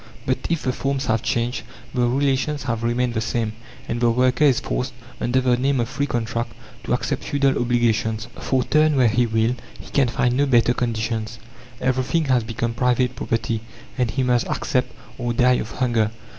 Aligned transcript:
But 0.25 0.39
if 0.49 0.63
the 0.63 0.73
forms 0.73 1.05
have 1.05 1.21
changed, 1.21 1.61
the 1.93 2.07
relations 2.07 2.63
have 2.63 2.81
remained 2.81 3.13
the 3.13 3.21
same, 3.21 3.53
and 3.87 4.01
the 4.01 4.09
worker 4.09 4.45
is 4.45 4.59
forced, 4.59 4.93
under 5.19 5.39
the 5.41 5.55
name 5.57 5.79
of 5.79 5.89
free 5.89 6.07
contract, 6.07 6.53
to 6.85 6.93
accept 6.93 7.23
feudal 7.23 7.55
obligations. 7.55 8.27
For, 8.39 8.63
turn 8.63 8.95
where 8.95 9.07
he 9.07 9.27
will, 9.27 9.55
he 9.79 9.91
can 9.91 10.07
find 10.07 10.35
no 10.35 10.47
better 10.47 10.73
conditions. 10.73 11.37
Everything 11.79 12.25
has 12.25 12.43
become 12.43 12.73
private 12.73 13.15
property, 13.15 13.61
and 13.95 14.09
he 14.09 14.23
must 14.23 14.47
accept, 14.47 14.91
or 15.19 15.33
die 15.33 15.59
of 15.61 15.69
hunger. 15.69 16.09